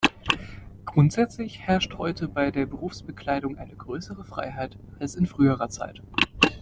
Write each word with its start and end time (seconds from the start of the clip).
Grundsätzlich 0.83 1.59
herrscht 1.61 1.93
heute 1.99 2.27
bei 2.27 2.49
der 2.49 2.65
Berufsbekleidung 2.65 3.59
eine 3.59 3.75
größere 3.75 4.23
Freiheit 4.25 4.79
als 4.97 5.13
in 5.13 5.27
früherer 5.27 5.69
Zeit. 5.69 6.01